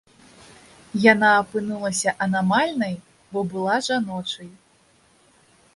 [1.13, 2.95] Яна апынулася анамальнай,
[3.35, 4.49] бо была жаночай.